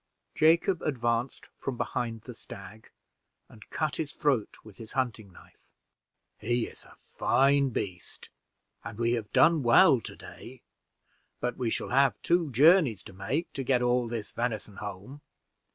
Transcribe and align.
Jacob 0.33 0.81
advanced 0.81 1.51
from 1.59 1.77
behind 1.77 2.21
the 2.21 2.33
stag, 2.33 2.89
and 3.47 3.69
cut 3.69 3.97
his 3.97 4.13
throat 4.13 4.57
with 4.63 4.77
his 4.79 4.93
hunting 4.93 5.31
knife. 5.31 5.67
"He 6.39 6.65
is 6.65 6.85
a 6.85 6.95
fine 6.95 7.69
beast, 7.69 8.31
and 8.83 8.97
we 8.97 9.11
have 9.11 9.31
done 9.31 9.61
well 9.61 10.01
to 10.01 10.15
day, 10.15 10.63
but 11.39 11.55
we 11.55 11.69
shall 11.69 11.89
have 11.89 12.19
two 12.23 12.49
journeys 12.49 13.03
to 13.03 13.13
make 13.13 13.53
to 13.53 13.63
get 13.63 13.83
all 13.83 14.07
this 14.07 14.31
venison 14.31 14.77
home. 14.77 15.21